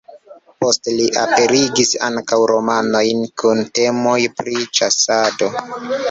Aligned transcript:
Poste 0.61 0.93
li 0.99 1.03
aperigis 1.23 1.91
ankaŭ 2.07 2.39
romanojn 2.51 3.21
kun 3.41 3.61
temoj 3.81 4.15
pri 4.39 4.57
ĉasado. 4.79 5.51